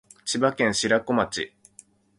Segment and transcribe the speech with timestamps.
[0.25, 1.53] 千葉県白子町